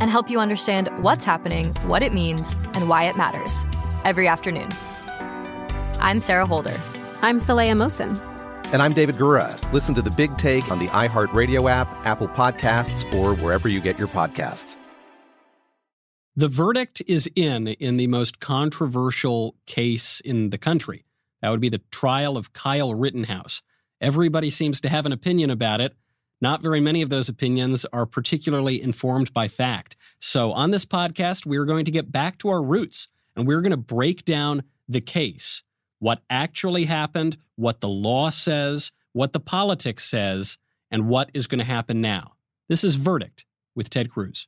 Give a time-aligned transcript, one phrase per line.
[0.00, 3.64] and help you understand what's happening, what it means, and why it matters
[4.04, 4.68] every afternoon.
[6.00, 6.78] I'm Sarah Holder.
[7.22, 8.18] I'm Saleha Mohsin.
[8.72, 9.56] And I'm David Gura.
[9.72, 13.98] Listen to the big take on the iHeartRadio app, Apple Podcasts, or wherever you get
[13.98, 14.76] your podcasts.
[16.34, 21.06] The verdict is in in the most controversial case in the country.
[21.40, 23.62] That would be the trial of Kyle Rittenhouse.
[24.00, 25.94] Everybody seems to have an opinion about it.
[26.40, 29.96] Not very many of those opinions are particularly informed by fact.
[30.18, 33.70] So, on this podcast, we're going to get back to our roots and we're going
[33.70, 35.62] to break down the case
[35.98, 40.58] what actually happened, what the law says, what the politics says,
[40.90, 42.32] and what is going to happen now.
[42.68, 44.46] This is Verdict with Ted Cruz.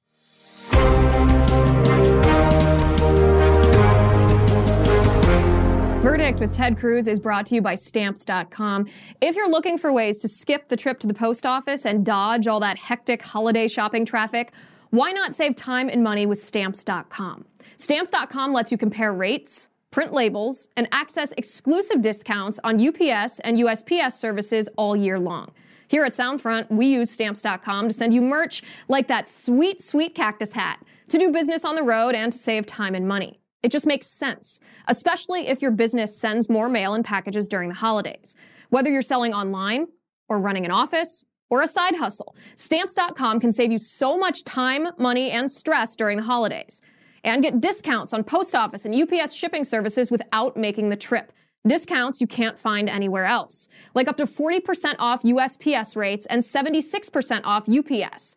[6.28, 8.86] With Ted Cruz is brought to you by Stamps.com.
[9.22, 12.46] If you're looking for ways to skip the trip to the post office and dodge
[12.46, 14.52] all that hectic holiday shopping traffic,
[14.90, 17.46] why not save time and money with Stamps.com?
[17.78, 24.12] Stamps.com lets you compare rates, print labels, and access exclusive discounts on UPS and USPS
[24.12, 25.50] services all year long.
[25.88, 30.52] Here at Soundfront, we use Stamps.com to send you merch like that sweet, sweet cactus
[30.52, 30.78] hat
[31.08, 33.40] to do business on the road and to save time and money.
[33.62, 37.74] It just makes sense, especially if your business sends more mail and packages during the
[37.74, 38.36] holidays.
[38.70, 39.88] Whether you're selling online
[40.28, 44.88] or running an office or a side hustle, stamps.com can save you so much time,
[44.98, 46.82] money, and stress during the holidays.
[47.24, 51.32] And get discounts on post office and UPS shipping services without making the trip.
[51.66, 57.40] Discounts you can't find anywhere else, like up to 40% off USPS rates and 76%
[57.42, 58.36] off UPS.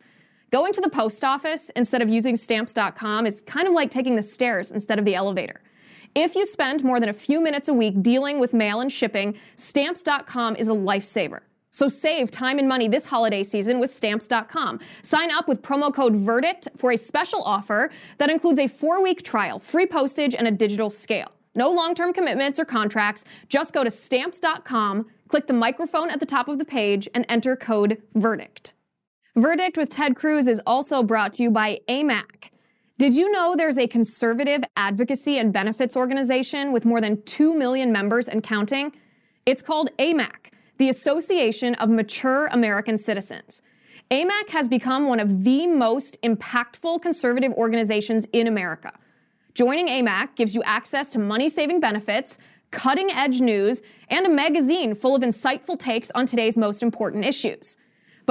[0.52, 4.22] Going to the post office instead of using stamps.com is kind of like taking the
[4.22, 5.62] stairs instead of the elevator.
[6.14, 9.38] If you spend more than a few minutes a week dealing with mail and shipping,
[9.56, 11.40] stamps.com is a lifesaver.
[11.70, 14.80] So save time and money this holiday season with stamps.com.
[15.00, 19.22] Sign up with promo code VERDICT for a special offer that includes a four week
[19.22, 21.32] trial, free postage, and a digital scale.
[21.54, 23.24] No long term commitments or contracts.
[23.48, 27.56] Just go to stamps.com, click the microphone at the top of the page, and enter
[27.56, 28.74] code VERDICT.
[29.36, 32.50] Verdict with Ted Cruz is also brought to you by AMAC.
[32.98, 37.90] Did you know there's a conservative advocacy and benefits organization with more than 2 million
[37.90, 38.92] members and counting?
[39.46, 43.62] It's called AMAC, the Association of Mature American Citizens.
[44.10, 48.92] AMAC has become one of the most impactful conservative organizations in America.
[49.54, 52.38] Joining AMAC gives you access to money saving benefits,
[52.70, 57.78] cutting edge news, and a magazine full of insightful takes on today's most important issues.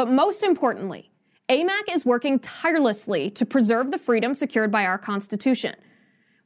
[0.01, 1.12] But most importantly,
[1.48, 5.75] AMAC is working tirelessly to preserve the freedom secured by our Constitution.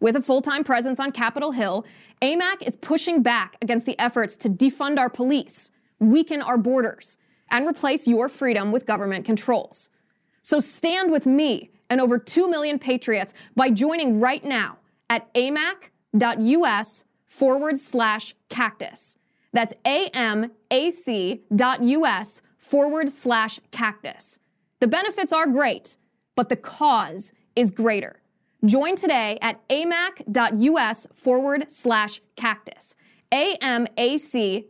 [0.01, 1.85] With a full time presence on Capitol Hill,
[2.21, 7.17] AMAC is pushing back against the efforts to defund our police, weaken our borders,
[7.49, 9.89] and replace your freedom with government controls.
[10.41, 14.79] So stand with me and over 2 million patriots by joining right now
[15.09, 19.17] at amac.us forward slash cactus.
[19.53, 20.51] That's amac.us
[22.65, 24.39] forward slash cactus.
[24.79, 25.97] The benefits are great,
[26.35, 28.21] but the cause is greater.
[28.65, 32.95] Join today at amac.us forward slash cactus.
[33.31, 34.65] amac.us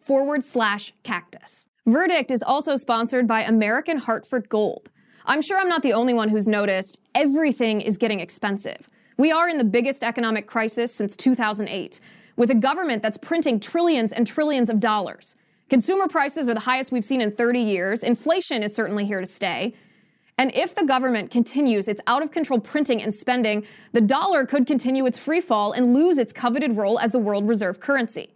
[0.00, 1.68] forward slash cactus.
[1.86, 4.88] Verdict is also sponsored by American Hartford Gold.
[5.26, 8.88] I'm sure I'm not the only one who's noticed everything is getting expensive.
[9.18, 12.00] We are in the biggest economic crisis since 2008,
[12.36, 15.36] with a government that's printing trillions and trillions of dollars.
[15.72, 18.02] Consumer prices are the highest we've seen in 30 years.
[18.02, 19.72] Inflation is certainly here to stay.
[20.36, 24.66] And if the government continues its out of control printing and spending, the dollar could
[24.66, 28.34] continue its free fall and lose its coveted role as the world reserve currency.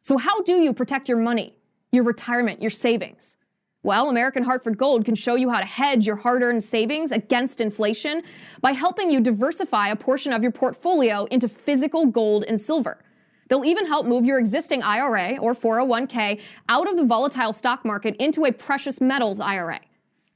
[0.00, 1.54] So, how do you protect your money,
[1.92, 3.36] your retirement, your savings?
[3.82, 7.60] Well, American Hartford Gold can show you how to hedge your hard earned savings against
[7.60, 8.22] inflation
[8.62, 13.03] by helping you diversify a portion of your portfolio into physical gold and silver.
[13.48, 18.16] They'll even help move your existing IRA or 401k out of the volatile stock market
[18.16, 19.80] into a precious metals IRA.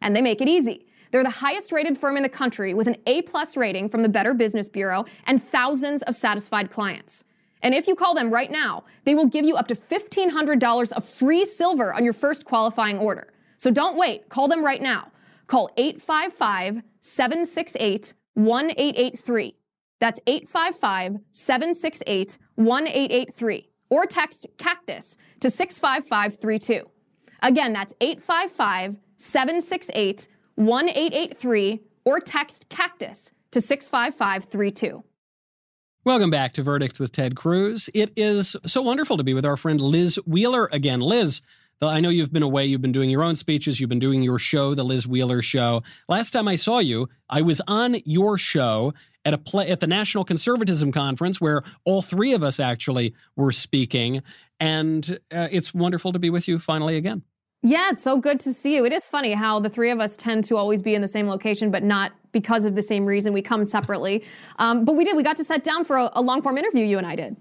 [0.01, 0.87] And they make it easy.
[1.11, 4.09] They're the highest rated firm in the country with an A plus rating from the
[4.09, 7.25] Better Business Bureau and thousands of satisfied clients.
[7.63, 11.05] And if you call them right now, they will give you up to $1,500 of
[11.05, 13.33] free silver on your first qualifying order.
[13.57, 14.29] So don't wait.
[14.29, 15.11] Call them right now.
[15.47, 19.58] Call 855 768 1883.
[20.01, 23.69] That's 855 768 1883.
[23.91, 26.89] Or text cactus to 65532.
[27.43, 31.81] Again, that's 855 768 1883.
[32.05, 35.03] Or text cactus to 65532.
[36.05, 37.91] Welcome back to Verdicts with Ted Cruz.
[37.93, 41.01] It is so wonderful to be with our friend Liz Wheeler again.
[41.01, 41.43] Liz,
[41.81, 42.67] I know you've been away.
[42.67, 43.79] You've been doing your own speeches.
[43.79, 45.83] You've been doing your show, the Liz Wheeler Show.
[46.09, 48.93] Last time I saw you, I was on your show
[49.25, 53.53] at a play at the National Conservatism Conference, where all three of us actually were
[53.53, 54.23] speaking,
[54.59, 57.23] and uh, it's wonderful to be with you finally again.
[57.63, 58.85] Yeah, it's so good to see you.
[58.85, 61.29] It is funny how the three of us tend to always be in the same
[61.29, 63.33] location, but not because of the same reason.
[63.33, 64.25] We come separately.
[64.61, 65.17] Um, but we did.
[65.17, 67.37] We got to sit down for a, a long form interview, you and I did.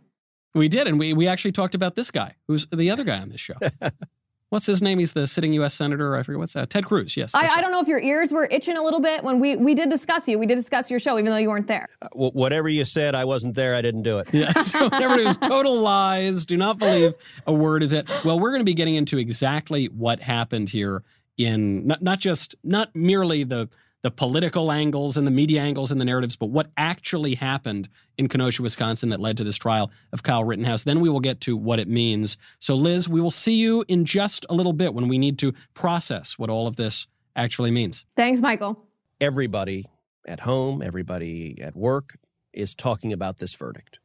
[0.53, 0.85] We did.
[0.85, 3.55] And we, we actually talked about this guy, who's the other guy on this show.
[4.49, 4.99] What's his name?
[4.99, 5.73] He's the sitting U.S.
[5.73, 6.15] senator.
[6.15, 6.69] I forget what's that.
[6.69, 7.17] Ted Cruz.
[7.17, 7.35] Yes.
[7.35, 7.51] I, right.
[7.57, 9.89] I, don't know if your ears were itching a little bit when we we did
[9.89, 10.39] discuss you.
[10.39, 11.89] We did discuss your show, even though you weren't there.
[12.01, 13.75] Uh, whatever you said, I wasn't there.
[13.75, 14.29] I didn't do it.
[14.33, 14.53] Yeah.
[14.67, 16.45] So whatever it was, total lies.
[16.45, 17.13] Do not believe
[17.45, 18.09] a word of it.
[18.25, 21.03] Well, we're going to be getting into exactly what happened here
[21.37, 23.69] in not not just not merely the
[24.07, 28.29] the political angles and the media angles and the narratives, but what actually happened in
[28.29, 30.85] Kenosha, Wisconsin that led to this trial of Kyle Rittenhouse.
[30.85, 32.37] Then we will get to what it means.
[32.57, 35.53] So, Liz, we will see you in just a little bit when we need to
[35.73, 38.05] process what all of this actually means.
[38.15, 38.81] Thanks, Michael.
[39.19, 39.83] Everybody
[40.25, 42.17] at home, everybody at work
[42.53, 43.99] is talking about this verdict.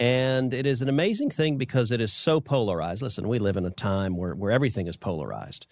[0.00, 3.00] And it is an amazing thing because it is so polarized.
[3.00, 5.68] Listen, we live in a time where, where everything is polarized.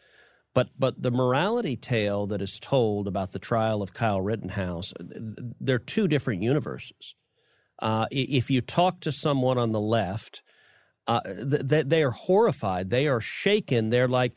[0.55, 5.79] But but the morality tale that is told about the trial of Kyle Rittenhouse, they're
[5.79, 7.15] two different universes.
[7.81, 10.43] Uh, if you talk to someone on the left,
[11.07, 12.91] uh, they, they are horrified.
[12.91, 13.91] They are shaken.
[13.91, 14.37] They're like,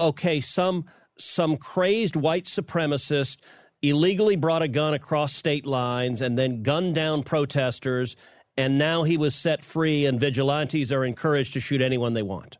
[0.00, 0.84] okay, some
[1.18, 3.38] some crazed white supremacist
[3.82, 8.16] illegally brought a gun across state lines and then gunned down protesters,
[8.56, 12.58] and now he was set free, and vigilantes are encouraged to shoot anyone they want.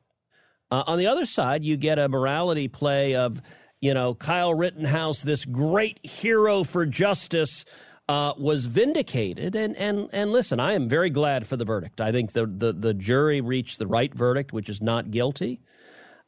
[0.74, 3.40] Uh, on the other side, you get a morality play of,
[3.80, 7.64] you know, Kyle Rittenhouse, this great hero for justice,
[8.08, 9.54] uh, was vindicated.
[9.54, 12.00] And, and, and listen, I am very glad for the verdict.
[12.00, 15.60] I think the, the, the jury reached the right verdict, which is not guilty.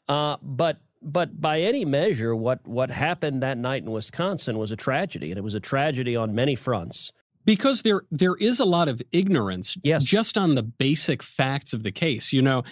[0.09, 4.77] Uh, but but by any measure, what, what happened that night in Wisconsin was a
[4.77, 7.13] tragedy, and it was a tragedy on many fronts
[7.47, 10.05] because there there is a lot of ignorance yes.
[10.05, 12.33] just on the basic facts of the case.
[12.33, 12.65] You know,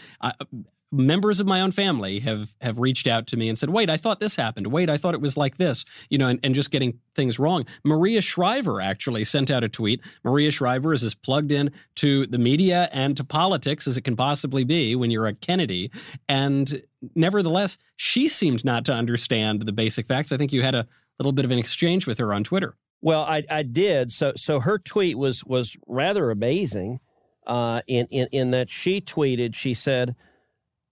[0.94, 3.96] members of my own family have have reached out to me and said, "Wait, I
[3.96, 4.68] thought this happened.
[4.68, 7.66] Wait, I thought it was like this." You know, and, and just getting things wrong.
[7.84, 10.00] Maria Shriver actually sent out a tweet.
[10.22, 14.16] Maria Shriver is as plugged in to the media and to politics as it can
[14.16, 15.90] possibly be when you're a Kennedy,
[16.28, 16.82] and
[17.14, 20.32] nevertheless, she seemed not to understand the basic facts.
[20.32, 20.86] I think you had a
[21.18, 22.76] little bit of an exchange with her on Twitter.
[23.00, 24.12] Well, I, I did.
[24.12, 27.00] So so her tweet was was rather amazing.
[27.46, 30.16] Uh, in, in in that she tweeted, she said.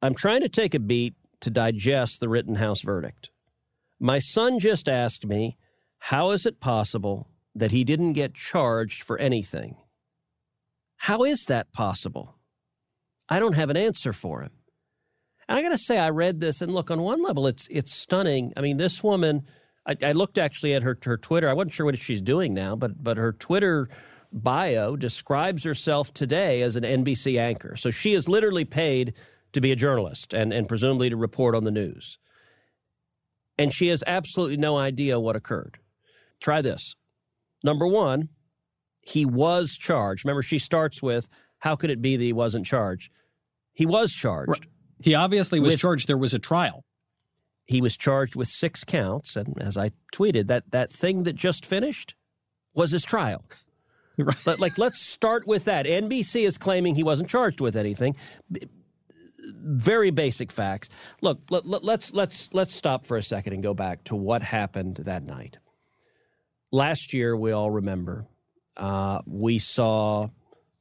[0.02, 3.30] I'm trying to take a beat to digest the Rittenhouse verdict.
[4.00, 5.56] My son just asked me,
[5.98, 9.76] how is it possible that he didn't get charged for anything?
[10.96, 12.36] How is that possible?
[13.28, 14.50] I don't have an answer for him.
[15.48, 17.92] And I got to say, I read this, and look, on one level, it's it's
[17.92, 18.52] stunning.
[18.56, 19.42] I mean, this woman,
[19.86, 21.48] I, I, looked actually at her her Twitter.
[21.48, 23.88] I wasn't sure what she's doing now, but but her Twitter
[24.32, 27.76] bio describes herself today as an NBC anchor.
[27.76, 29.14] So she is literally paid
[29.52, 32.18] to be a journalist and, and presumably to report on the news.
[33.58, 35.78] And she has absolutely no idea what occurred.
[36.40, 36.96] Try this.
[37.62, 38.30] Number one,
[39.02, 40.24] he was charged.
[40.24, 41.28] Remember, she starts with,
[41.60, 43.10] How could it be that he wasn't charged?
[43.72, 44.48] He was charged.
[44.48, 44.68] Right.
[45.00, 46.08] He obviously was with, charged.
[46.08, 46.84] There was a trial.
[47.64, 49.36] He was charged with six counts.
[49.36, 52.14] And as I tweeted, that, that thing that just finished
[52.74, 53.44] was his trial.
[54.18, 54.36] Right.
[54.44, 55.86] But like, let's start with that.
[55.86, 58.14] NBC is claiming he wasn't charged with anything.
[59.54, 60.88] Very basic facts.
[61.20, 64.42] Look, let, let, let's let's let's stop for a second and go back to what
[64.42, 65.58] happened that night.
[66.70, 68.26] Last year, we all remember,
[68.76, 70.28] uh, we saw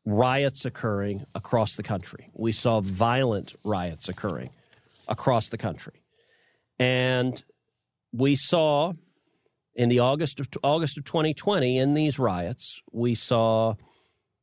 [0.05, 2.29] riots occurring across the country.
[2.33, 4.51] We saw violent riots occurring
[5.07, 6.01] across the country,
[6.79, 7.43] and
[8.13, 8.93] we saw
[9.75, 13.75] in the August of August of 2020 in these riots, we saw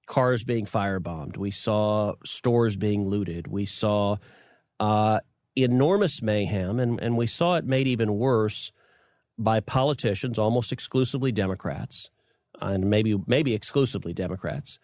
[0.09, 4.17] cars being firebombed, we saw stores being looted, we saw
[4.81, 5.21] uh,
[5.55, 8.73] enormous mayhem, and, and we saw it made even worse
[9.39, 12.11] by politicians, almost exclusively Democrats,
[12.61, 14.81] and maybe maybe exclusively Democrats,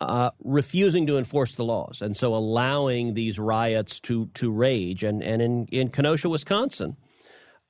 [0.00, 5.04] uh, refusing to enforce the laws, and so allowing these riots to to rage.
[5.04, 6.96] And and in in Kenosha, Wisconsin,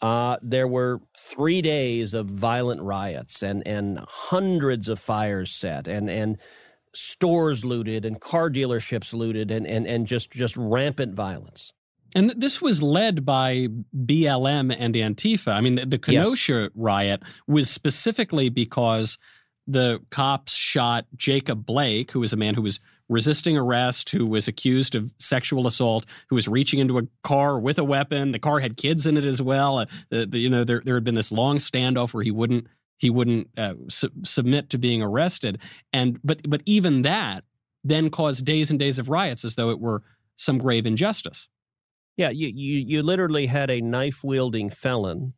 [0.04, 5.88] uh, there were three days of violent riots and, and hundreds of fires set.
[5.88, 6.36] And, and
[6.94, 11.72] stores looted and car dealerships looted and, and, and just, just rampant violence.
[12.14, 15.52] And this was led by BLM and Antifa.
[15.52, 16.70] I mean, the, the Kenosha yes.
[16.74, 19.18] riot was specifically because
[19.66, 24.48] the cops shot Jacob Blake, who was a man who was resisting arrest, who was
[24.48, 28.32] accused of sexual assault, who was reaching into a car with a weapon.
[28.32, 29.78] The car had kids in it as well.
[29.78, 32.66] Uh, the, the, you know, there, there had been this long standoff where he wouldn't
[33.04, 35.60] he wouldn't uh, su- submit to being arrested,
[35.92, 37.44] and but but even that
[37.84, 40.02] then caused days and days of riots as though it were
[40.36, 41.48] some grave injustice.
[42.16, 45.34] Yeah, you you, you literally had a knife wielding felon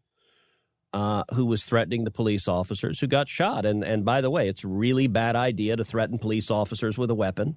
[0.92, 3.66] uh, who was threatening the police officers who got shot.
[3.66, 7.14] And and by the way, it's really bad idea to threaten police officers with a
[7.14, 7.56] weapon.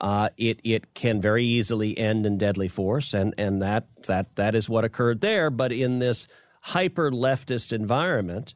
[0.00, 4.54] Uh, it it can very easily end in deadly force, and and that that that
[4.54, 5.50] is what occurred there.
[5.50, 6.28] But in this
[6.62, 8.54] hyper leftist environment,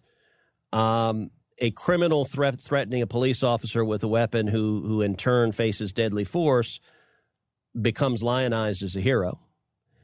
[0.73, 5.53] um, a criminal threat threatening a police officer with a weapon, who who in turn
[5.53, 6.81] faces deadly force,
[7.81, 9.41] becomes lionized as a hero.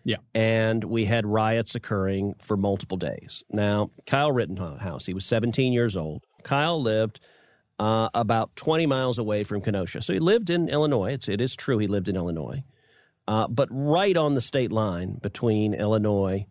[0.04, 0.16] Yeah.
[0.34, 3.44] And we had riots occurring for multiple days.
[3.50, 6.25] Now, Kyle Rittenhouse, he was 17 years old.
[6.44, 7.20] Kyle lived
[7.78, 10.00] uh, about 20 miles away from Kenosha.
[10.00, 11.12] So he lived in Illinois.
[11.12, 12.64] It's, it is true he lived in Illinois.
[13.26, 16.46] Uh, but right on the state line between Illinois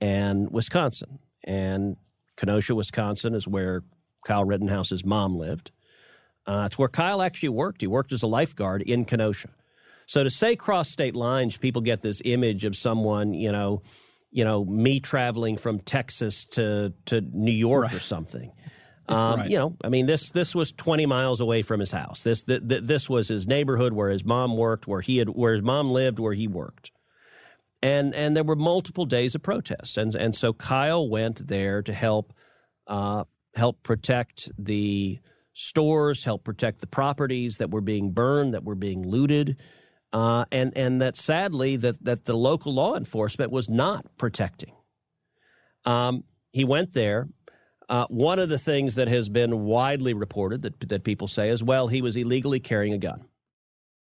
[0.00, 1.18] and Wisconsin.
[1.44, 1.96] And
[2.38, 3.82] Kenosha, Wisconsin is where
[4.24, 5.70] Kyle Rittenhouse's mom lived.
[6.46, 7.82] Uh, it's where Kyle actually worked.
[7.82, 9.50] He worked as a lifeguard in Kenosha.
[10.06, 13.82] So to say cross state lines, people get this image of someone, you know,
[14.30, 17.94] you know, me traveling from Texas to to New York right.
[17.94, 18.52] or something.
[19.10, 19.50] Um, right.
[19.50, 22.22] You know, I mean, this this was 20 miles away from his house.
[22.22, 25.54] This th- th- this was his neighborhood where his mom worked, where he had, where
[25.54, 26.90] his mom lived, where he worked,
[27.82, 31.92] and and there were multiple days of protests, and and so Kyle went there to
[31.92, 32.32] help
[32.86, 35.18] uh, help protect the
[35.52, 39.56] stores, help protect the properties that were being burned, that were being looted
[40.12, 44.72] uh, and and that sadly that that the local law enforcement was not protecting.
[45.84, 47.28] Um, he went there.
[47.88, 51.62] Uh, one of the things that has been widely reported that that people say is,
[51.62, 53.26] well, he was illegally carrying a gun.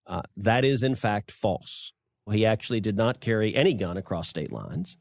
[0.06, 1.92] Uh, that is in fact false.
[2.30, 4.99] He actually did not carry any gun across state lines.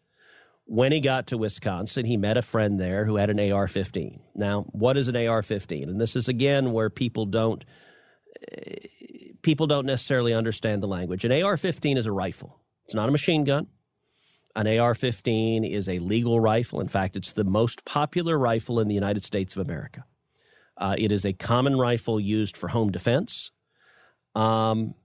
[0.66, 4.20] When he got to Wisconsin, he met a friend there who had an AR 15.
[4.36, 5.90] Now, what is an AR 15?
[5.90, 7.64] And this is again where people don't
[9.42, 11.24] people don't necessarily understand the language.
[11.24, 13.68] An AR 15 is a rifle, it's not a machine gun.
[14.56, 16.80] An AR 15 is a legal rifle.
[16.80, 20.06] In fact, it's the most popular rifle in the United States of America.
[20.78, 23.52] Uh, it is a common rifle used for home defense.
[24.34, 24.96] Um,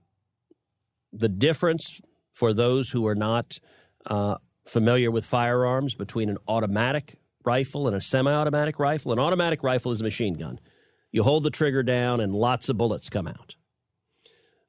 [1.11, 1.99] the difference
[2.31, 3.59] for those who are not
[4.05, 4.35] uh,
[4.65, 9.91] familiar with firearms between an automatic rifle and a semi automatic rifle an automatic rifle
[9.91, 10.59] is a machine gun.
[11.11, 13.55] You hold the trigger down and lots of bullets come out.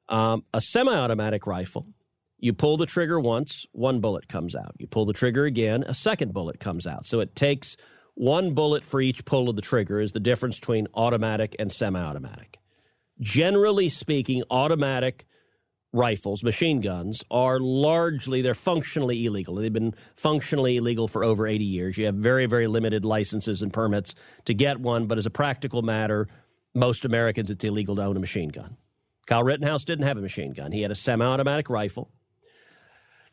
[0.09, 1.87] Um, a semi automatic rifle,
[2.37, 4.75] you pull the trigger once, one bullet comes out.
[4.77, 7.05] You pull the trigger again, a second bullet comes out.
[7.05, 7.77] So it takes
[8.15, 12.01] one bullet for each pull of the trigger, is the difference between automatic and semi
[12.01, 12.59] automatic.
[13.21, 15.25] Generally speaking, automatic
[15.93, 19.55] rifles, machine guns, are largely, they're functionally illegal.
[19.55, 21.97] They've been functionally illegal for over 80 years.
[21.97, 25.83] You have very, very limited licenses and permits to get one, but as a practical
[25.83, 26.27] matter,
[26.73, 28.75] most Americans, it's illegal to own a machine gun.
[29.27, 30.71] Kyle Rittenhouse didn't have a machine gun.
[30.71, 32.11] He had a semi automatic rifle.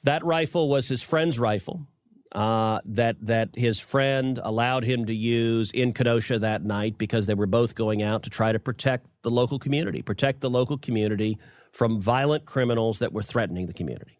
[0.05, 1.87] That rifle was his friend's rifle
[2.33, 7.35] uh, that, that his friend allowed him to use in Kenosha that night because they
[7.35, 11.38] were both going out to try to protect the local community, protect the local community
[11.73, 14.19] from violent criminals that were threatening the community.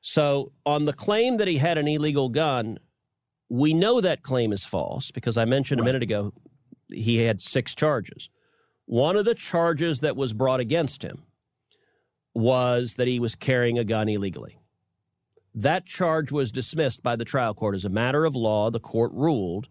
[0.00, 2.78] So, on the claim that he had an illegal gun,
[3.48, 5.84] we know that claim is false because I mentioned right.
[5.84, 6.32] a minute ago
[6.88, 8.28] he had six charges.
[8.86, 11.22] One of the charges that was brought against him
[12.34, 14.58] was that he was carrying a gun illegally.
[15.54, 17.76] That charge was dismissed by the trial court.
[17.76, 19.68] As a matter of law, the court ruled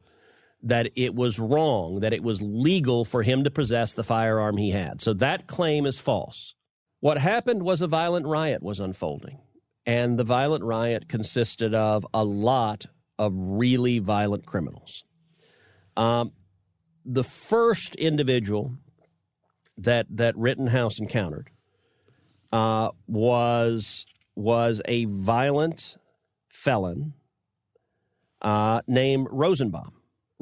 [0.61, 4.71] that it was wrong, that it was legal for him to possess the firearm he
[4.71, 5.01] had.
[5.01, 6.55] So that claim is false.
[7.03, 9.39] What happened was a violent riot was unfolding.
[9.85, 12.85] And the violent riot consisted of a lot
[13.19, 15.03] of really violent criminals.
[15.97, 16.31] Um,
[17.03, 18.77] the first individual
[19.77, 21.49] that that Rittenhouse encountered
[22.53, 25.97] uh, was was a violent
[26.49, 27.15] felon
[28.41, 29.91] uh, named Rosenbaum.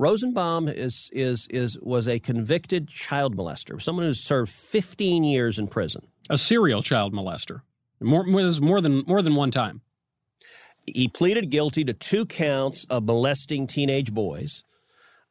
[0.02, 5.68] Rosenbaum is is is was a convicted child molester, someone who served 15 years in
[5.68, 6.08] prison.
[6.28, 7.62] A serial child molester.
[8.00, 9.82] More was more than more than one time.
[10.88, 14.64] He pleaded guilty to two counts of molesting teenage boys.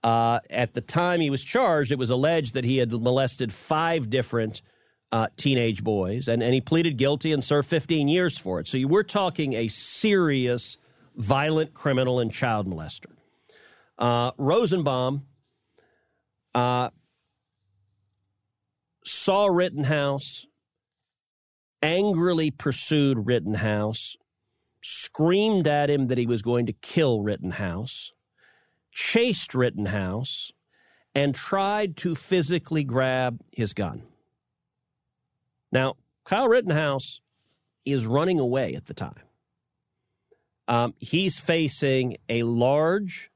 [0.05, 4.09] Uh, at the time he was charged, it was alleged that he had molested five
[4.09, 4.62] different
[5.11, 8.69] uh, teenage boys, and, and he pleaded guilty and served 15 years for it.
[8.69, 10.79] So you, we're talking a serious,
[11.17, 13.11] violent criminal and child molester.
[14.00, 15.26] Uh, Rosenbaum
[16.54, 16.88] uh,
[19.04, 20.47] saw Rittenhouse,
[21.83, 24.16] angrily pursued Rittenhouse,
[24.83, 28.12] screamed at him that he was going to kill Rittenhouse,
[28.90, 30.52] chased Rittenhouse,
[31.14, 34.04] and tried to physically grab his gun.
[35.71, 37.21] Now, Kyle Rittenhouse
[37.85, 39.25] is running away at the time.
[40.69, 43.29] Um, he's facing a large,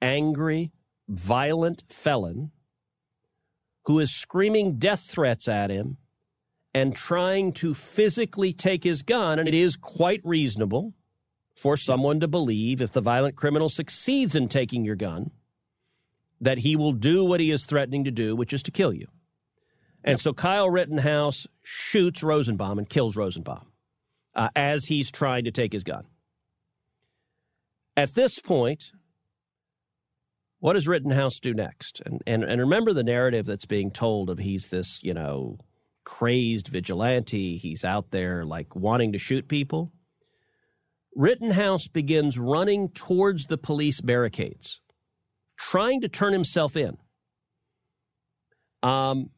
[0.00, 0.72] angry,
[1.08, 2.50] violent felon
[3.86, 5.98] who is screaming death threats at him
[6.72, 9.38] and trying to physically take his gun.
[9.38, 10.94] And it is quite reasonable
[11.56, 15.30] for someone to believe if the violent criminal succeeds in taking your gun,
[16.40, 19.06] that he will do what he is threatening to do, which is to kill you.
[20.02, 23.72] And so Kyle Rittenhouse shoots Rosenbaum and kills Rosenbaum
[24.34, 26.04] uh, as he's trying to take his gun.
[27.96, 28.92] At this point,
[30.64, 32.00] what does Rittenhouse do next?
[32.06, 35.58] And, and, and remember the narrative that's being told of he's this, you know,
[36.04, 37.58] crazed vigilante.
[37.58, 39.92] He's out there like wanting to shoot people.
[41.14, 44.80] Rittenhouse begins running towards the police barricades,
[45.58, 46.96] trying to turn himself in.
[48.82, 49.28] Um,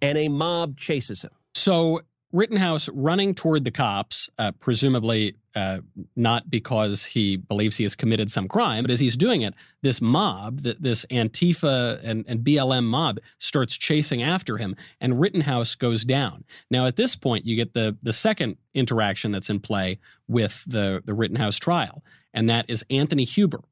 [0.00, 1.32] and a mob chases him.
[1.56, 2.02] So
[2.36, 5.78] Rittenhouse running toward the cops, uh, presumably uh,
[6.14, 10.02] not because he believes he has committed some crime, but as he's doing it, this
[10.02, 16.44] mob, this Antifa and, and BLM mob, starts chasing after him, and Rittenhouse goes down.
[16.70, 21.02] Now, at this point, you get the the second interaction that's in play with the
[21.04, 23.62] the Rittenhouse trial, and that is Anthony Huber.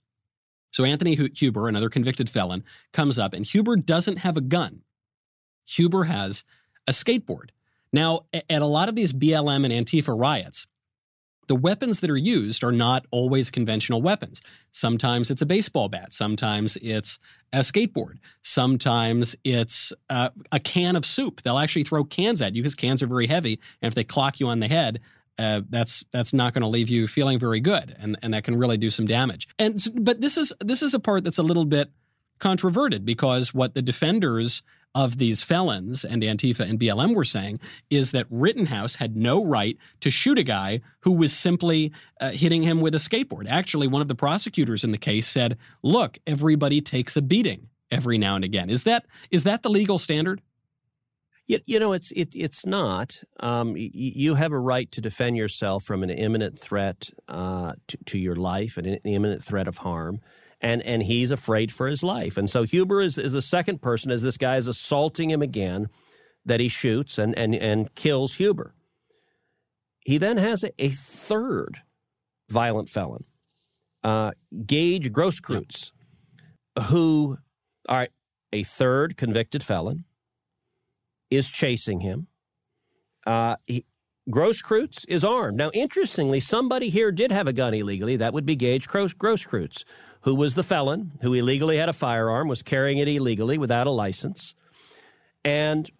[0.70, 4.80] So Anthony Huber, another convicted felon, comes up, and Huber doesn't have a gun.
[5.66, 6.44] Huber has
[6.88, 7.50] a skateboard.
[7.94, 10.66] Now, at a lot of these BLM and Antifa riots,
[11.46, 14.42] the weapons that are used are not always conventional weapons.
[14.72, 16.12] Sometimes it's a baseball bat.
[16.12, 17.20] Sometimes it's
[17.52, 18.16] a skateboard.
[18.42, 21.42] Sometimes it's uh, a can of soup.
[21.42, 23.60] They'll actually throw cans at you because cans are very heavy.
[23.80, 25.00] And if they clock you on the head,
[25.38, 28.56] uh, that's that's not going to leave you feeling very good, and and that can
[28.56, 29.48] really do some damage.
[29.58, 31.90] And but this is this is a part that's a little bit
[32.38, 34.62] controverted because what the defenders
[34.94, 37.58] of these felons and Antifa and BLM were saying
[37.90, 42.62] is that Rittenhouse had no right to shoot a guy who was simply uh, hitting
[42.62, 43.46] him with a skateboard.
[43.48, 48.18] Actually, one of the prosecutors in the case said, "Look, everybody takes a beating every
[48.18, 50.40] now and again." Is that is that the legal standard?
[51.46, 53.22] You, you know, it's it, it's not.
[53.40, 58.18] Um, you have a right to defend yourself from an imminent threat uh, to, to
[58.18, 60.20] your life, an imminent threat of harm
[60.64, 62.36] and and he's afraid for his life.
[62.38, 65.88] And so Huber is, is the second person as this guy is assaulting him again
[66.44, 68.74] that he shoots and and and kills Huber.
[70.06, 71.82] He then has a, a third
[72.50, 73.24] violent felon,
[74.02, 74.32] uh,
[74.66, 75.92] Gage Grosskreutz,
[76.90, 77.38] who,
[77.88, 78.10] all right,
[78.52, 80.04] a third convicted felon,
[81.30, 82.26] is chasing him.
[83.26, 83.86] Uh, he,
[84.30, 85.58] Grosskreutz is armed.
[85.58, 88.16] Now, interestingly, somebody here did have a gun illegally.
[88.16, 89.84] That would be Gage Grosskreutz,
[90.24, 93.90] who was the felon, who illegally had a firearm, was carrying it illegally without a
[93.90, 94.54] license.
[95.44, 95.90] And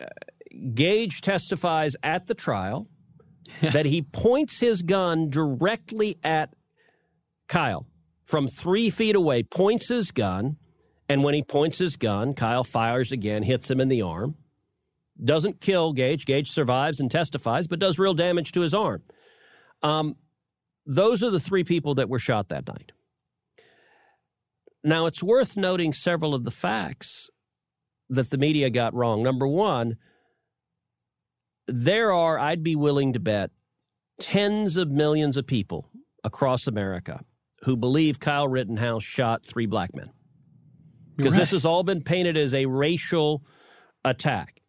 [0.00, 0.06] uh,
[0.74, 2.88] Gage testifies at the trial
[3.60, 6.54] that he points his gun directly at
[7.48, 7.86] Kyle
[8.24, 10.56] from three feet away, points his gun.
[11.08, 14.36] And when he points his gun, Kyle fires again, hits him in the arm
[15.22, 16.24] doesn't kill Gage.
[16.24, 19.02] Gage survives and testifies, but does real damage to his arm.
[19.82, 20.16] Um,
[20.86, 22.91] those are the three people that were shot that night.
[24.84, 27.30] Now, it's worth noting several of the facts
[28.08, 29.22] that the media got wrong.
[29.22, 29.96] Number one,
[31.66, 33.50] there are, I'd be willing to bet,
[34.20, 35.88] tens of millions of people
[36.24, 37.24] across America
[37.62, 40.10] who believe Kyle Rittenhouse shot three black men.
[41.16, 41.40] Because right.
[41.40, 43.44] this has all been painted as a racial
[44.04, 44.62] attack.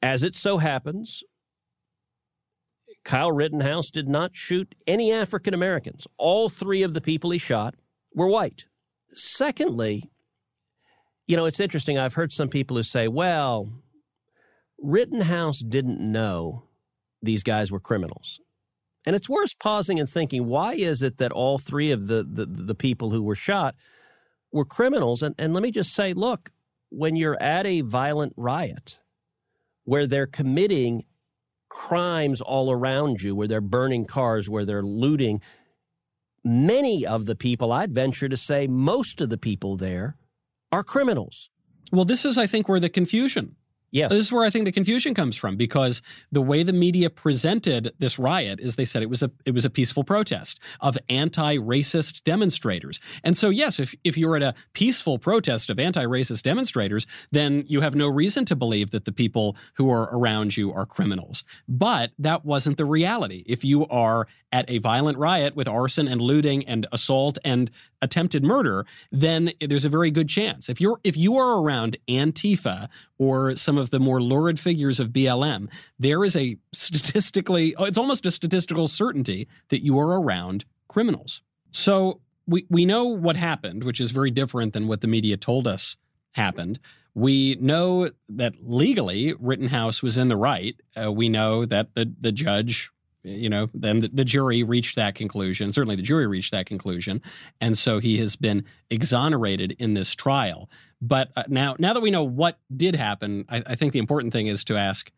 [0.00, 1.22] As it so happens,
[3.04, 6.06] Kyle Rittenhouse did not shoot any African Americans.
[6.16, 7.74] All three of the people he shot
[8.14, 8.66] were white.
[9.14, 10.10] Secondly,
[11.26, 11.98] you know, it's interesting.
[11.98, 13.72] I've heard some people who say, well,
[14.78, 16.64] Rittenhouse didn't know
[17.22, 18.40] these guys were criminals.
[19.04, 22.46] And it's worth pausing and thinking, why is it that all three of the, the,
[22.46, 23.74] the people who were shot
[24.52, 25.22] were criminals?
[25.22, 26.50] And, and let me just say, look,
[26.90, 29.00] when you're at a violent riot,
[29.84, 31.04] where they're committing
[31.68, 35.40] crimes all around you, where they're burning cars, where they're looting.
[36.44, 40.16] Many of the people, I'd venture to say most of the people there,
[40.72, 41.50] are criminals.
[41.92, 43.54] Well, this is, I think, where the confusion
[43.92, 44.10] Yes.
[44.10, 46.00] This is where I think the confusion comes from because
[46.32, 49.66] the way the media presented this riot is they said it was a it was
[49.66, 53.00] a peaceful protest of anti-racist demonstrators.
[53.22, 57.82] And so yes, if if you're at a peaceful protest of anti-racist demonstrators, then you
[57.82, 61.44] have no reason to believe that the people who are around you are criminals.
[61.68, 63.44] But that wasn't the reality.
[63.46, 68.44] If you are at a violent riot with arson and looting and assault and attempted
[68.44, 70.68] murder, then there's a very good chance.
[70.70, 75.08] If you're if you are around Antifa or some of the more lurid figures of
[75.08, 81.42] BLM, there is a statistically it's almost a statistical certainty that you are around criminals.
[81.70, 85.66] So we we know what happened, which is very different than what the media told
[85.66, 85.96] us
[86.34, 86.78] happened.
[87.14, 90.74] We know that legally Rittenhouse was in the right.
[91.00, 92.90] Uh, we know that the the judge
[93.24, 95.72] you know, then the, jury reached that conclusion.
[95.72, 97.22] Certainly the jury reached that conclusion.
[97.60, 100.68] And so he has been exonerated in this trial.
[101.00, 104.32] But uh, now, now that we know what did happen, I, I think the important
[104.32, 105.10] thing is to ask,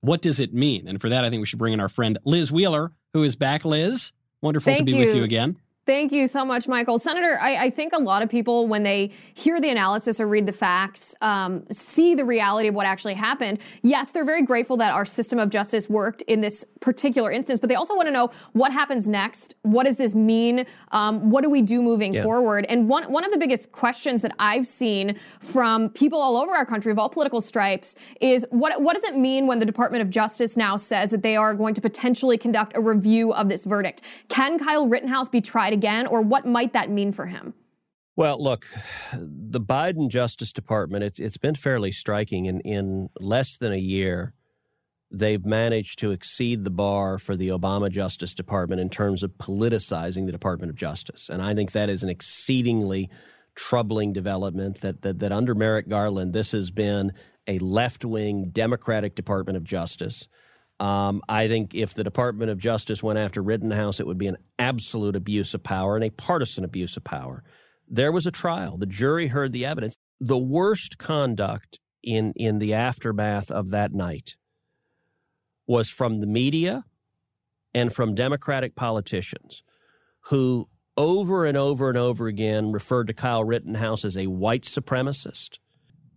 [0.00, 0.88] what does it mean?
[0.88, 3.36] And for that, I think we should bring in our friend Liz Wheeler, who is
[3.36, 3.64] back.
[3.64, 4.98] Liz, wonderful Thank to be you.
[4.98, 5.58] with you again.
[5.84, 6.96] Thank you so much, Michael.
[6.96, 10.46] Senator, I, I, think a lot of people, when they hear the analysis or read
[10.46, 13.58] the facts, um, see the reality of what actually happened.
[13.82, 17.68] Yes, they're very grateful that our system of justice worked in this particular instance, but
[17.68, 19.56] they also want to know what happens next.
[19.62, 20.66] What does this mean?
[20.92, 22.22] Um, what do we do moving yeah.
[22.22, 22.64] forward?
[22.68, 26.64] And one, one of the biggest questions that I've seen from people all over our
[26.64, 30.10] country of all political stripes is what, what does it mean when the Department of
[30.10, 34.02] Justice now says that they are going to potentially conduct a review of this verdict?
[34.28, 37.54] Can Kyle Rittenhouse be tried again, or what might that mean for him?
[38.14, 38.66] Well, look,
[39.14, 42.44] the Biden Justice Department, it's, it's been fairly striking.
[42.44, 44.34] In, in less than a year,
[45.10, 50.26] they've managed to exceed the bar for the Obama Justice Department in terms of politicizing
[50.26, 51.28] the Department of Justice.
[51.28, 53.10] And I think that is an exceedingly
[53.54, 57.12] troubling development that, that, that under Merrick Garland, this has been
[57.46, 60.28] a left wing Democratic Department of Justice.
[60.82, 64.36] Um, I think if the Department of Justice went after Rittenhouse, it would be an
[64.58, 67.44] absolute abuse of power and a partisan abuse of power.
[67.88, 68.76] There was a trial.
[68.76, 69.94] The jury heard the evidence.
[70.18, 74.34] The worst conduct in, in the aftermath of that night
[75.68, 76.84] was from the media
[77.72, 79.62] and from Democratic politicians
[80.30, 85.60] who over and over and over again referred to Kyle Rittenhouse as a white supremacist,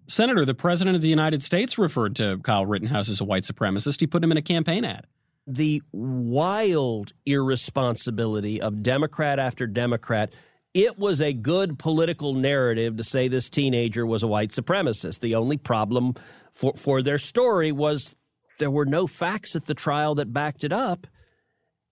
[0.08, 4.00] Senator, the President of the United States referred to Kyle Rittenhouse as a white supremacist.
[4.00, 5.08] He put him in a campaign ad.
[5.48, 10.34] The wild irresponsibility of Democrat after Democrat.
[10.74, 15.22] It was a good political narrative to say this teenager was a white supremacist.
[15.22, 16.14] The only problem
[16.52, 18.16] for, for their story was
[18.60, 21.08] there were no facts at the trial that backed it up.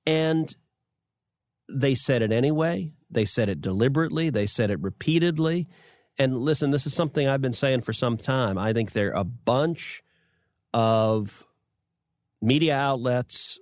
[0.05, 0.53] And
[1.69, 2.93] they said it anyway.
[3.09, 4.29] They said it deliberately.
[4.29, 5.67] They said it repeatedly.
[6.17, 8.57] And listen, this is something I've been saying for some time.
[8.57, 10.03] I think there are a bunch
[10.73, 11.45] of
[12.41, 13.59] media outlets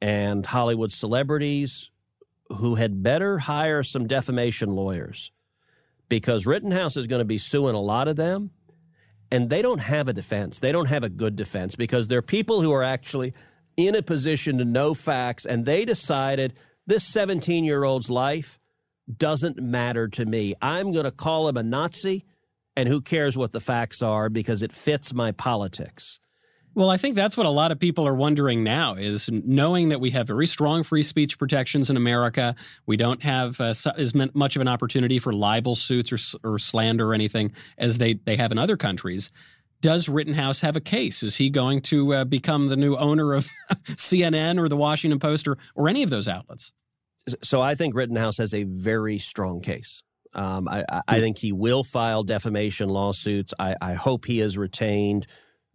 [0.00, 1.90] and Hollywood celebrities
[2.48, 5.30] who had better hire some defamation lawyers
[6.08, 8.50] because Rittenhouse is going to be suing a lot of them
[9.32, 10.58] and they don't have a defense.
[10.58, 13.32] They don't have a good defense because they're people who are actually
[13.76, 16.54] in a position to know facts, and they decided
[16.86, 18.58] this 17 year old's life
[19.18, 20.54] doesn't matter to me.
[20.60, 22.24] I'm going to call him a Nazi,
[22.76, 26.20] and who cares what the facts are because it fits my politics.
[26.74, 30.00] Well, I think that's what a lot of people are wondering now is knowing that
[30.00, 32.54] we have very strong free speech protections in America.
[32.86, 37.10] We don't have uh, as much of an opportunity for libel suits or, or slander
[37.10, 39.32] or anything as they, they have in other countries.
[39.80, 41.22] Does Rittenhouse have a case?
[41.24, 43.48] Is he going to uh, become the new owner of
[43.84, 46.72] CNN or the Washington Post or, or any of those outlets?
[47.42, 50.02] So I think Rittenhouse has a very strong case.
[50.34, 53.52] Um, I, I, think he will file defamation lawsuits.
[53.58, 55.26] I, I hope he has retained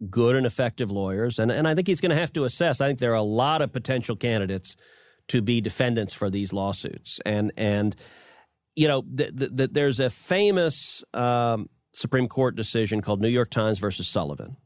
[0.08, 1.38] good and effective lawyers.
[1.38, 2.80] And, and I think he's going to have to assess.
[2.80, 4.74] I think there are a lot of potential candidates
[5.28, 7.20] to be defendants for these lawsuits.
[7.26, 7.94] And, and
[8.74, 13.78] you know, th- th- there's a famous um, Supreme Court decision called New York Times
[13.78, 14.56] versus Sullivan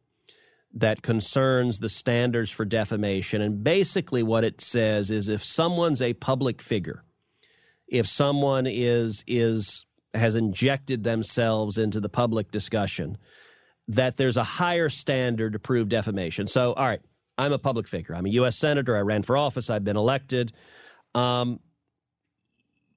[0.73, 3.43] that concerns the standards for defamation.
[3.43, 7.03] And basically, what it says is if someone's a public figure,
[7.89, 13.17] if someone is is has injected themselves into the public discussion,
[13.89, 16.47] that there's a higher standard to prove defamation.
[16.47, 17.01] So, all right,
[17.39, 18.15] I'm a public figure.
[18.15, 18.57] I'm a U.S.
[18.57, 18.97] senator.
[18.97, 19.71] I ran for office.
[19.71, 20.53] I've been elected.
[21.15, 21.61] Um,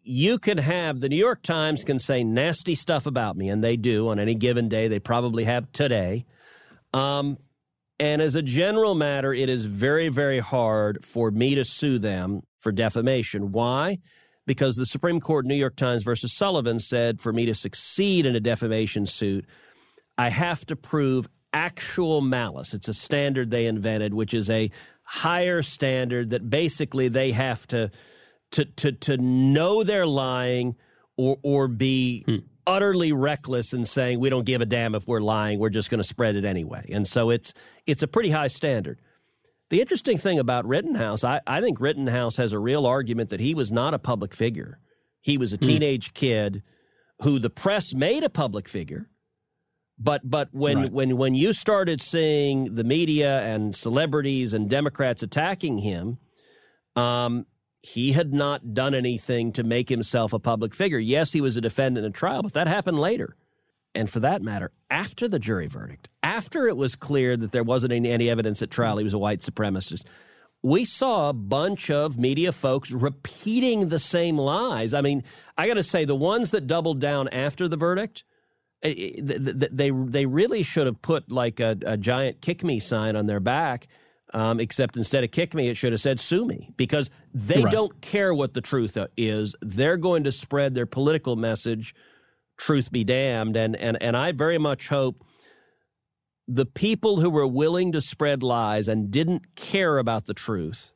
[0.03, 3.77] you can have the New York Times can say nasty stuff about me, and they
[3.77, 4.87] do on any given day.
[4.87, 6.25] They probably have today.
[6.93, 7.37] Um,
[7.99, 12.41] and as a general matter, it is very, very hard for me to sue them
[12.59, 13.51] for defamation.
[13.51, 13.97] Why?
[14.45, 18.35] Because the Supreme Court, New York Times versus Sullivan, said for me to succeed in
[18.35, 19.45] a defamation suit,
[20.17, 22.73] I have to prove actual malice.
[22.73, 24.71] It's a standard they invented, which is a
[25.03, 27.91] higher standard that basically they have to
[28.51, 30.75] to to to know they're lying
[31.17, 35.19] or or be hmm utterly reckless in saying we don't give a damn if we're
[35.19, 37.53] lying we're just going to spread it anyway and so it's
[37.85, 38.99] it's a pretty high standard
[39.69, 43.53] the interesting thing about rittenhouse I, I think rittenhouse has a real argument that he
[43.53, 44.79] was not a public figure
[45.21, 45.67] he was a hmm.
[45.67, 46.13] teenage mm.
[46.13, 46.63] kid
[47.21, 49.09] who the press made a public figure
[49.99, 50.91] but but when right.
[50.91, 56.17] when when you started seeing the media and celebrities and democrats attacking him
[56.95, 57.47] um,
[57.83, 60.97] he had not done anything to make himself a public figure.
[60.97, 63.35] Yes, he was a defendant in trial, but that happened later.
[63.93, 67.91] And for that matter, after the jury verdict, after it was clear that there wasn't
[67.91, 70.05] any, evidence at trial he was a white supremacist,
[70.63, 74.93] we saw a bunch of media folks repeating the same lies.
[74.93, 75.21] I mean,
[75.57, 78.23] I got to say, the ones that doubled down after the verdict,
[78.81, 79.21] eh, eh,
[79.71, 83.41] they they really should have put like a, a giant kick me sign on their
[83.41, 83.87] back
[84.33, 87.71] um, except instead of kick me, it should have said sue me because they right.
[87.71, 89.55] don't care what the truth is.
[89.61, 91.93] They're going to spread their political message,
[92.57, 93.55] truth be damned.
[93.55, 95.23] And, and, and I very much hope
[96.47, 100.93] the people who were willing to spread lies and didn't care about the truth,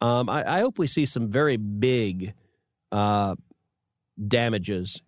[0.00, 2.34] um, I, I, hope we see some very big
[2.90, 3.36] uh,
[4.26, 5.02] damages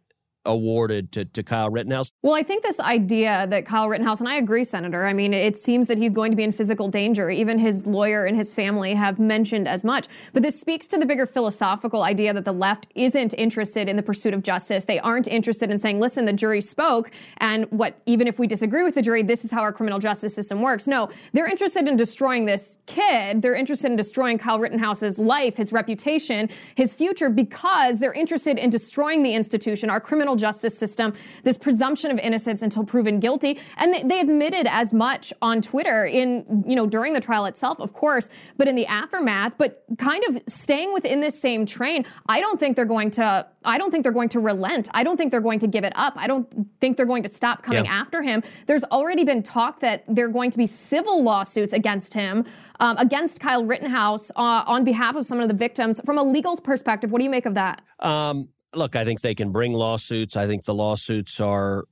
[0.46, 2.11] awarded to, to Kyle Rittenhouse?
[2.22, 5.57] Well, I think this idea that Kyle Rittenhouse, and I agree, Senator, I mean, it
[5.57, 7.30] seems that he's going to be in physical danger.
[7.30, 10.07] Even his lawyer and his family have mentioned as much.
[10.33, 14.02] But this speaks to the bigger philosophical idea that the left isn't interested in the
[14.02, 14.85] pursuit of justice.
[14.85, 18.83] They aren't interested in saying, listen, the jury spoke, and what, even if we disagree
[18.83, 20.87] with the jury, this is how our criminal justice system works.
[20.87, 23.42] No, they're interested in destroying this kid.
[23.42, 28.70] They're interested in destroying Kyle Rittenhouse's life, his reputation, his future, because they're interested in
[28.70, 33.58] destroying the institution, our criminal criminal justice system, this presumption of innocence until proven guilty.
[33.76, 37.80] And they, they admitted as much on Twitter in, you know, during the trial itself,
[37.80, 42.04] of course, but in the aftermath, but kind of staying within this same train.
[42.28, 44.88] I don't think they're going to, I don't think they're going to relent.
[44.92, 46.14] I don't think they're going to give it up.
[46.16, 46.46] I don't
[46.80, 48.00] think they're going to stop coming yeah.
[48.00, 48.42] after him.
[48.66, 52.44] There's already been talk that there are going to be civil lawsuits against him.
[52.80, 56.00] Um, against Kyle Rittenhouse uh, on behalf of some of the victims.
[56.04, 57.82] From a legal perspective, what do you make of that?
[58.00, 60.37] Um, Look, I think they can bring lawsuits.
[60.37, 61.84] I think the lawsuits are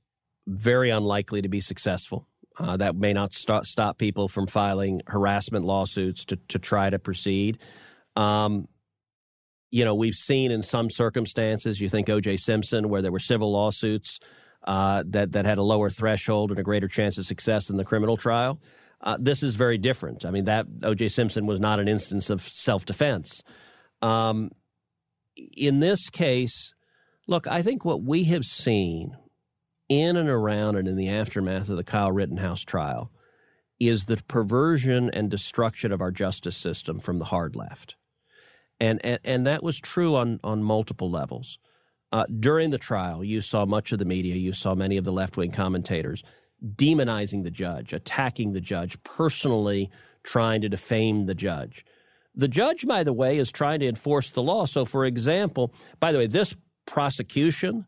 [0.47, 2.27] very unlikely to be successful.
[2.59, 6.99] Uh, that may not st- stop people from filing harassment lawsuits to, to try to
[6.99, 7.57] proceed.
[8.15, 8.67] Um,
[9.71, 12.37] you know, we've seen in some circumstances, you think O.J.
[12.37, 14.19] Simpson, where there were civil lawsuits
[14.65, 17.83] uh, that, that had a lower threshold and a greater chance of success than the
[17.83, 18.61] criminal trial.
[19.01, 20.23] Uh, this is very different.
[20.23, 21.09] I mean, that O.J.
[21.09, 23.43] Simpson was not an instance of self defense.
[24.03, 24.51] Um,
[25.35, 26.73] in this case,
[27.27, 29.17] look, I think what we have seen
[29.89, 33.11] in and around and in the aftermath of the Kyle Rittenhouse trial
[33.79, 37.95] is the perversion and destruction of our justice system from the hard left.
[38.79, 41.59] And, and, and that was true on, on multiple levels.
[42.11, 45.11] Uh, during the trial, you saw much of the media, you saw many of the
[45.11, 46.23] left wing commentators
[46.63, 49.89] demonizing the judge, attacking the judge, personally
[50.23, 51.85] trying to defame the judge.
[52.35, 54.65] The judge, by the way, is trying to enforce the law.
[54.65, 57.85] So, for example, by the way, this prosecution,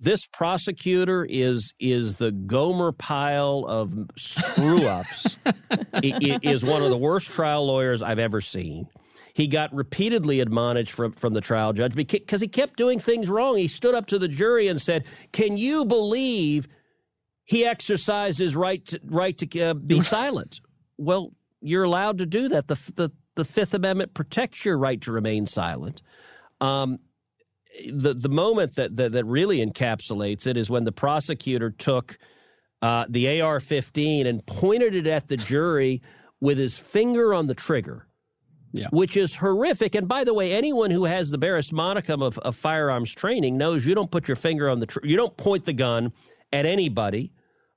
[0.00, 5.36] this prosecutor is is the Gomer Pyle of screw ups.
[6.02, 8.88] is one of the worst trial lawyers I've ever seen.
[9.34, 13.56] He got repeatedly admonished from, from the trial judge because he kept doing things wrong.
[13.56, 16.68] He stood up to the jury and said, "Can you believe
[17.44, 20.60] he exercised his right to, right to uh, be silent?"
[20.96, 22.68] Well, you're allowed to do that.
[22.68, 26.02] The, the the Fifth Amendment protects your right to remain silent.
[26.60, 26.98] Um,
[27.86, 32.18] the the moment that, that, that really encapsulates it is when the prosecutor took
[32.82, 36.02] uh, the AR-15 and pointed it at the jury
[36.40, 38.08] with his finger on the trigger.
[38.72, 38.88] Yeah.
[38.90, 39.94] Which is horrific.
[39.94, 43.86] And by the way, anyone who has the barest modicum of, of firearms training knows
[43.86, 46.12] you don't put your finger on the tr- you don't point the gun
[46.52, 47.32] at anybody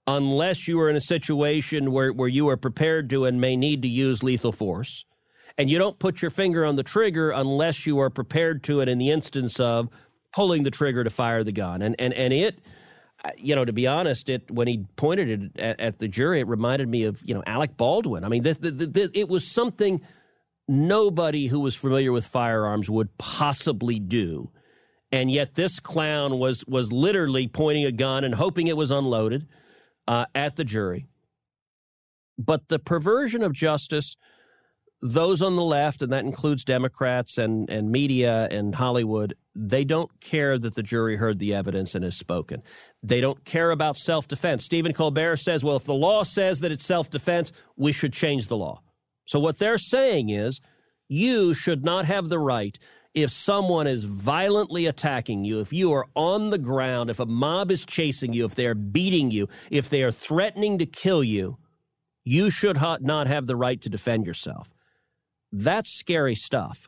[0.08, 3.84] unless you are in a situation where, where you are prepared to and may need
[3.84, 5.06] to use lethal force.
[5.58, 8.90] And you don't put your finger on the trigger unless you are prepared to it
[8.90, 9.90] in the instance of
[10.34, 11.82] pulling the trigger to fire the gun.
[11.82, 12.60] And and and it,
[13.38, 16.48] you know, to be honest, it when he pointed it at, at the jury, it
[16.48, 18.24] reminded me of you know Alec Baldwin.
[18.24, 20.02] I mean, this, this, this, it was something
[20.68, 24.52] nobody who was familiar with firearms would possibly do.
[25.12, 29.48] And yet, this clown was was literally pointing a gun and hoping it was unloaded
[30.08, 31.08] uh, at the jury.
[32.38, 34.16] But the perversion of justice
[35.02, 40.20] those on the left, and that includes Democrats and, and media and Hollywood, they don't
[40.22, 42.62] care that the jury heard the evidence and has spoken.
[43.02, 44.64] They don't care about self defense.
[44.64, 48.48] Stephen Colbert says, well, if the law says that it's self defense, we should change
[48.48, 48.82] the law.
[49.26, 50.62] So what they're saying is
[51.08, 52.78] you should not have the right
[53.14, 57.72] if someone is violently attacking you, if you are on the ground, if a mob
[57.72, 61.58] is chasing you, if they are beating you, if they are threatening to kill you,
[62.24, 64.70] you should not have the right to defend yourself.
[65.52, 66.88] That's scary stuff.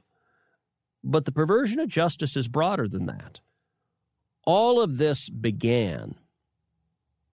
[1.03, 3.41] But the perversion of justice is broader than that.
[4.45, 6.15] All of this began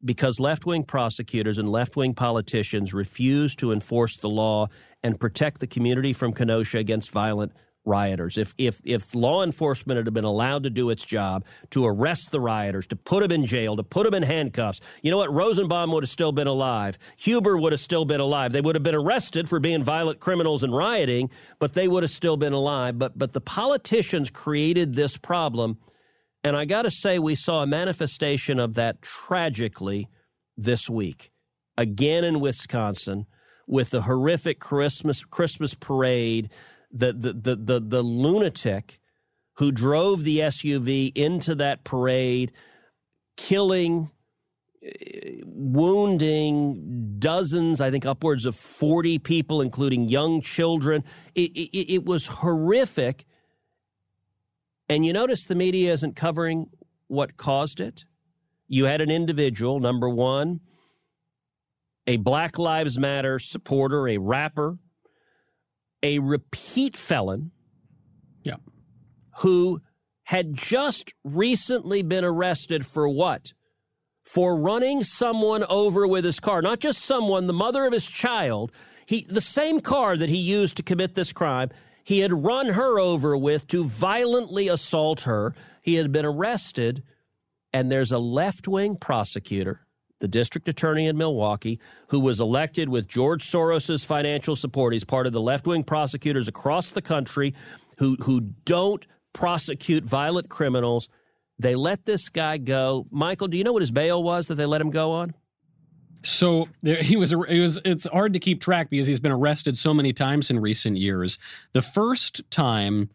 [0.04, 4.68] because left wing prosecutors and left wing politicians refused to enforce the law
[5.02, 7.52] and protect the community from Kenosha against violent
[7.90, 8.38] rioters.
[8.38, 12.40] If if if law enforcement had been allowed to do its job to arrest the
[12.40, 15.32] rioters, to put them in jail, to put them in handcuffs, you know what?
[15.32, 16.96] Rosenbaum would have still been alive.
[17.18, 18.52] Huber would have still been alive.
[18.52, 22.10] They would have been arrested for being violent criminals and rioting, but they would have
[22.10, 22.98] still been alive.
[22.98, 25.78] But but the politicians created this problem,
[26.44, 30.08] and I got to say we saw a manifestation of that tragically
[30.56, 31.30] this week.
[31.76, 33.26] Again in Wisconsin
[33.66, 36.52] with the horrific Christmas Christmas parade
[36.90, 38.98] the, the, the, the, the lunatic
[39.54, 42.50] who drove the SUV into that parade,
[43.36, 44.10] killing,
[44.82, 51.04] eh, wounding dozens, I think upwards of 40 people, including young children.
[51.34, 53.26] It, it, it, was horrific.
[54.88, 56.70] And you notice the media isn't covering
[57.08, 58.04] what caused it.
[58.66, 60.60] You had an individual, number one,
[62.06, 64.78] a Black Lives Matter supporter, a rapper
[66.02, 67.50] a repeat felon
[68.42, 68.56] yeah.
[69.40, 69.80] who
[70.24, 73.52] had just recently been arrested for what?
[74.24, 76.62] For running someone over with his car.
[76.62, 78.70] Not just someone, the mother of his child.
[79.06, 81.70] He, the same car that he used to commit this crime,
[82.04, 85.54] he had run her over with to violently assault her.
[85.82, 87.02] He had been arrested,
[87.72, 89.86] and there's a left wing prosecutor
[90.20, 94.92] the district attorney in Milwaukee, who was elected with George Soros's financial support.
[94.92, 97.54] He's part of the left wing prosecutors across the country
[97.98, 101.08] who, who don't prosecute violent criminals.
[101.58, 103.06] They let this guy go.
[103.10, 105.34] Michael, do you know what his bail was that they let him go on?
[106.22, 107.32] So there, he was.
[107.32, 107.80] It was.
[107.84, 111.38] It's hard to keep track because he's been arrested so many times in recent years.
[111.72, 113.08] The first time,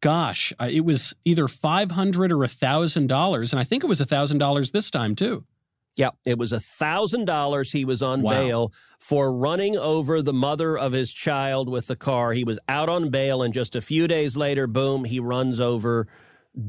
[0.00, 3.88] gosh, uh, it was either five hundred or a thousand dollars, and I think it
[3.88, 5.44] was a thousand dollars this time too.
[5.96, 8.30] Yeah, it was a thousand dollars he was on wow.
[8.30, 12.32] bail for running over the mother of his child with the car.
[12.32, 16.06] He was out on bail, and just a few days later, boom, he runs over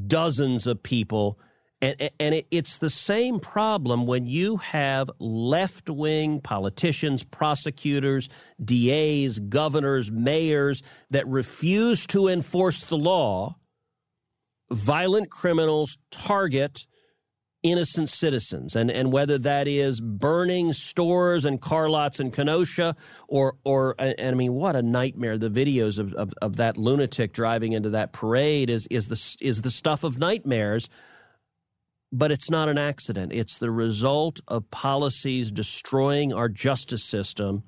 [0.08, 1.38] dozens of people.
[1.82, 8.30] And, and it, it's the same problem when you have left wing politicians, prosecutors,
[8.64, 13.58] DAs, governors, mayors that refuse to enforce the law.
[14.72, 16.88] Violent criminals target
[17.64, 18.76] innocent citizens.
[18.76, 22.96] And, and whether that is burning stores and car lots in Kenosha
[23.28, 27.34] or or and I mean what a nightmare the videos of, of, of that lunatic
[27.34, 30.90] driving into that parade is is the is the stuff of nightmares.
[32.10, 33.34] But it's not an accident.
[33.34, 37.64] It's the result of policies destroying our justice system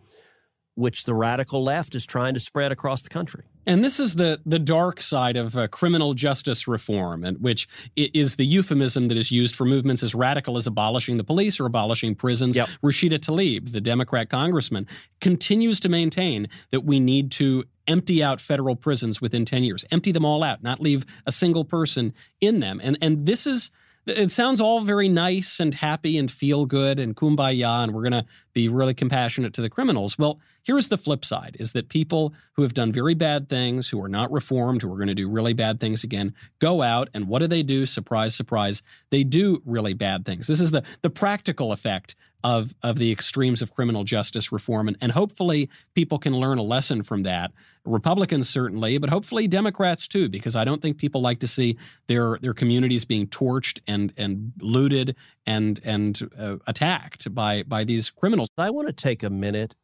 [0.76, 3.44] which the radical left is trying to spread across the country.
[3.70, 8.36] And this is the the dark side of uh, criminal justice reform, and which is
[8.36, 12.16] the euphemism that is used for movements as radical as abolishing the police or abolishing
[12.16, 12.56] prisons.
[12.56, 12.68] Yep.
[12.84, 14.88] Rashida Tlaib, the Democrat congressman,
[15.22, 20.12] continues to maintain that we need to empty out federal prisons within 10 years, empty
[20.12, 22.12] them all out, not leave a single person
[22.42, 22.82] in them.
[22.84, 23.70] And and this is
[24.08, 28.24] it sounds all very nice and happy and feel good and kumbaya and we're going
[28.24, 28.26] to
[28.60, 30.18] be really compassionate to the criminals.
[30.18, 34.02] Well here's the flip side is that people who have done very bad things who
[34.04, 37.28] are not reformed who are going to do really bad things again go out and
[37.28, 37.86] what do they do?
[37.86, 40.48] Surprise surprise they do really bad things.
[40.48, 44.98] This is the the practical effect of of the extremes of criminal justice reform and,
[45.02, 47.52] and hopefully people can learn a lesson from that.
[47.86, 52.38] Republicans certainly but hopefully democrats too because i don't think people like to see their
[52.42, 55.16] their communities being torched and and looted
[55.50, 59.76] and and uh, attacked by by these criminals i want to take a minute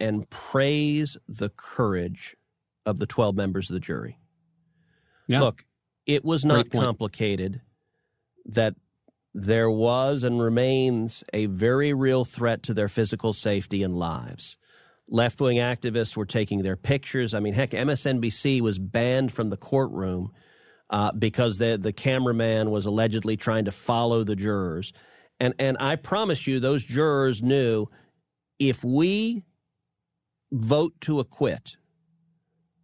[0.00, 2.36] and praise the courage
[2.86, 4.18] of the 12 members of the jury
[5.26, 5.40] yeah.
[5.40, 5.64] look
[6.06, 7.60] it was not complicated
[8.44, 8.74] that
[9.34, 14.56] there was and remains a very real threat to their physical safety and lives.
[15.08, 17.34] Left wing activists were taking their pictures.
[17.34, 20.32] I mean, heck, MSNBC was banned from the courtroom
[20.90, 24.92] uh, because the, the cameraman was allegedly trying to follow the jurors.
[25.40, 27.86] And, and I promise you, those jurors knew
[28.58, 29.44] if we
[30.50, 31.76] vote to acquit,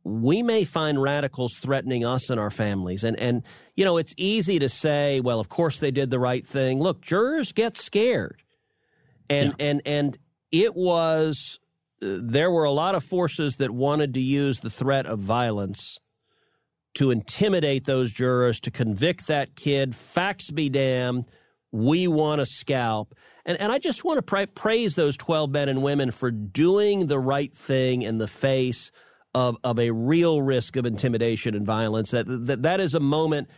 [0.05, 3.05] we may find radicals threatening us and our families.
[3.05, 3.42] And, and,
[3.74, 6.78] you know, it's easy to say, well, of course they did the right thing.
[6.78, 8.42] Look, jurors get scared.
[9.30, 9.66] And, yeah.
[9.66, 10.18] and, and
[10.52, 11.59] it was,
[12.02, 15.98] uh, there were a lot of forces that wanted to use the threat of violence
[16.95, 19.95] to intimidate those jurors, to convict that kid.
[19.95, 21.26] Facts be damned.
[21.72, 23.14] We want a scalp.
[23.45, 27.07] And, and I just want to pra- praise those 12 men and women for doing
[27.07, 28.90] the right thing in the face
[29.34, 32.12] of, of a real risk of intimidation and violence.
[32.12, 33.49] That, that, that is a moment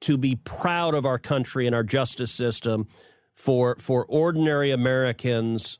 [0.00, 2.88] to be proud of our country and our justice system
[3.34, 5.78] for, for ordinary Americans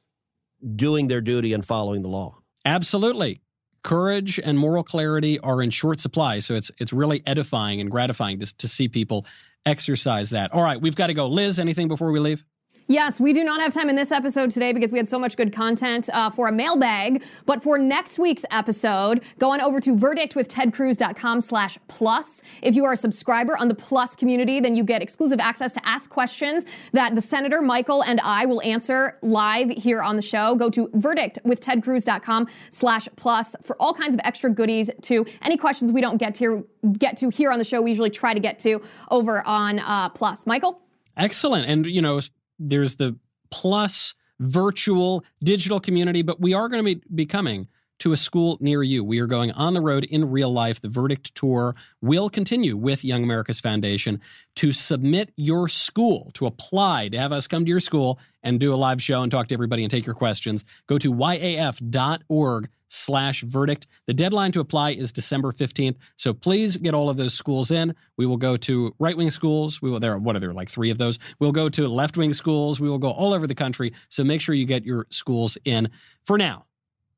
[0.74, 2.38] doing their duty and following the law.
[2.64, 3.40] Absolutely.
[3.86, 6.40] Courage and moral clarity are in short supply.
[6.40, 9.24] So it's, it's really edifying and gratifying to, to see people
[9.64, 10.52] exercise that.
[10.52, 11.28] All right, we've got to go.
[11.28, 12.44] Liz, anything before we leave?
[12.88, 15.36] Yes, we do not have time in this episode today because we had so much
[15.36, 17.24] good content uh, for a mailbag.
[17.44, 22.42] But for next week's episode, go on over to verdictwithtedcruz.com slash plus.
[22.62, 25.84] If you are a subscriber on the plus community, then you get exclusive access to
[25.84, 30.54] ask questions that the Senator, Michael, and I will answer live here on the show.
[30.54, 36.00] Go to verdictwithtedcruz.com slash plus for all kinds of extra goodies to any questions we
[36.00, 36.64] don't get to,
[36.98, 37.82] get to here on the show.
[37.82, 38.80] We usually try to get to
[39.10, 40.46] over on uh, plus.
[40.46, 40.82] Michael?
[41.16, 41.68] Excellent.
[41.68, 42.20] And, you know,
[42.58, 43.16] there's the
[43.50, 48.58] plus virtual digital community, but we are going to be, be coming to a school
[48.60, 49.02] near you.
[49.02, 50.80] We are going on the road in real life.
[50.80, 54.20] The Verdict Tour will continue with Young America's Foundation
[54.56, 58.74] to submit your school, to apply, to have us come to your school and do
[58.74, 60.64] a live show and talk to everybody and take your questions.
[60.86, 63.86] Go to yaf.org slash verdict.
[64.06, 65.96] The deadline to apply is December 15th.
[66.16, 67.94] So please get all of those schools in.
[68.16, 69.80] We will go to right wing schools.
[69.82, 71.18] We will, there, are, what are there, like three of those?
[71.38, 72.80] We'll go to left wing schools.
[72.80, 73.92] We will go all over the country.
[74.08, 75.88] So make sure you get your schools in.
[76.24, 76.66] For now,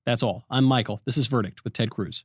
[0.05, 0.45] that's all.
[0.51, 1.03] I'm Michael.
[1.05, 2.25] This is Verdict with Ted Cruz.